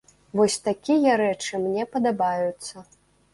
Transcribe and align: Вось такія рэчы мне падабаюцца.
Вось 0.37 0.53
такія 0.67 1.17
рэчы 1.21 1.61
мне 1.67 1.85
падабаюцца. 1.97 2.75